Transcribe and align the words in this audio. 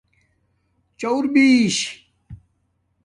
چُور 0.99 1.23
بِیش 1.33 1.77